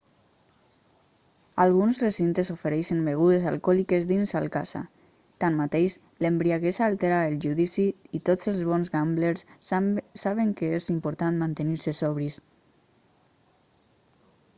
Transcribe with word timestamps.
alguns 1.65 1.97
recintes 2.05 2.47
ofereixen 2.55 3.03
begudes 3.09 3.43
alcohòliques 3.51 4.07
dins 4.13 4.31
al 4.39 4.47
casa 4.55 4.81
tanmateix 5.45 5.97
l'embriaguesa 6.25 6.87
altera 6.87 7.19
el 7.29 7.37
judici 7.45 7.85
i 8.21 8.25
tots 8.31 8.51
els 8.55 8.63
bons 8.73 8.91
gamblers 8.97 9.45
saben 9.69 10.57
que 10.61 10.71
és 10.79 10.89
important 10.99 11.41
mantenir-se 11.47 11.95
sobris 12.03 12.41